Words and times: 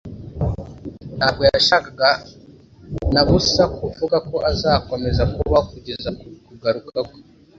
Ntabwo 1.17 1.41
yashakaga 1.53 2.09
na 3.13 3.21
busa 3.27 3.63
kuvuga 3.77 4.17
ko 4.29 4.35
azakomeza 4.51 5.23
kubaho 5.33 5.63
kugeza 5.71 6.09
ku 6.19 6.25
kugaruka 6.47 6.99
kwe. 7.07 7.19